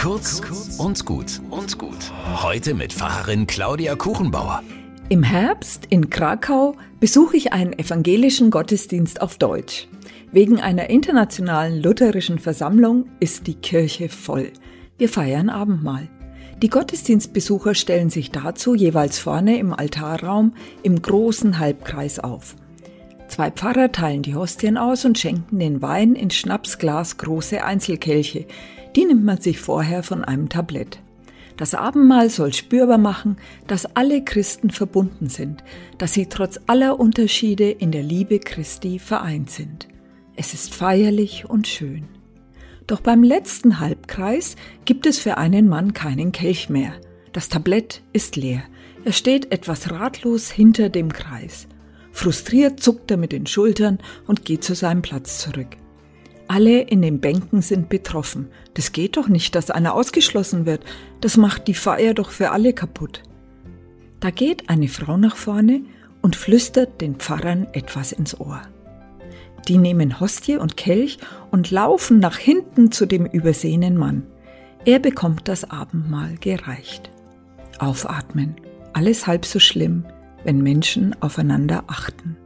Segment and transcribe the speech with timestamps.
[0.00, 0.40] Kurz
[0.78, 2.10] und gut und gut.
[2.42, 4.62] Heute mit Pfarrerin Claudia Kuchenbauer.
[5.10, 9.88] Im Herbst in Krakau besuche ich einen evangelischen Gottesdienst auf Deutsch.
[10.32, 14.54] Wegen einer internationalen lutherischen Versammlung ist die Kirche voll.
[14.96, 16.08] Wir feiern Abendmahl.
[16.62, 22.56] Die Gottesdienstbesucher stellen sich dazu jeweils vorne im Altarraum im großen Halbkreis auf.
[23.28, 28.46] Zwei Pfarrer teilen die Hostien aus und schenken den Wein in Schnapsglas große Einzelkelche.
[28.96, 31.00] Die nimmt man sich vorher von einem Tablett.
[31.56, 35.62] Das Abendmahl soll spürbar machen, dass alle Christen verbunden sind,
[35.98, 39.86] dass sie trotz aller Unterschiede in der Liebe Christi vereint sind.
[40.36, 42.04] Es ist feierlich und schön.
[42.86, 46.94] Doch beim letzten Halbkreis gibt es für einen Mann keinen Kelch mehr.
[47.32, 48.62] Das Tablett ist leer.
[49.04, 51.68] Er steht etwas ratlos hinter dem Kreis.
[52.10, 55.76] Frustriert zuckt er mit den Schultern und geht zu seinem Platz zurück.
[56.52, 58.48] Alle in den Bänken sind betroffen.
[58.74, 60.82] Das geht doch nicht, dass einer ausgeschlossen wird.
[61.20, 63.22] Das macht die Feier doch für alle kaputt.
[64.18, 65.82] Da geht eine Frau nach vorne
[66.22, 68.62] und flüstert den Pfarrern etwas ins Ohr.
[69.68, 71.18] Die nehmen Hostie und Kelch
[71.52, 74.26] und laufen nach hinten zu dem übersehenen Mann.
[74.84, 77.12] Er bekommt das Abendmahl gereicht.
[77.78, 78.56] Aufatmen.
[78.92, 80.04] Alles halb so schlimm,
[80.42, 82.36] wenn Menschen aufeinander achten.